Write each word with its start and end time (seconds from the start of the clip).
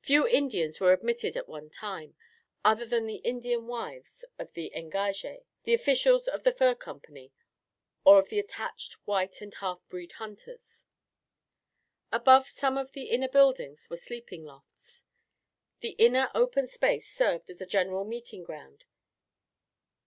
Few 0.00 0.26
Indians 0.26 0.80
were 0.80 0.94
admitted 0.94 1.36
at 1.36 1.46
one 1.46 1.68
time, 1.68 2.16
other 2.64 2.86
than 2.86 3.04
the 3.06 3.16
Indian 3.16 3.66
wives 3.66 4.24
of 4.38 4.54
the 4.54 4.72
engagés, 4.74 5.42
the 5.64 5.74
officials 5.74 6.26
of 6.26 6.42
the 6.42 6.54
fur 6.54 6.74
company 6.74 7.32
or 8.02 8.18
of 8.18 8.30
the 8.30 8.38
attached 8.38 8.94
white 9.06 9.42
or 9.42 9.50
halfbreed 9.56 10.12
hunters. 10.12 10.86
Above 12.10 12.48
some 12.48 12.78
of 12.78 12.92
the 12.92 13.10
inner 13.10 13.28
buildings 13.28 13.90
were 13.90 13.98
sleeping 13.98 14.42
lofts. 14.42 15.04
The 15.80 15.90
inner 15.98 16.30
open 16.34 16.66
space 16.66 17.06
served 17.12 17.50
as 17.50 17.60
a 17.60 17.66
general 17.66 18.06
meeting 18.06 18.44
ground. 18.44 18.86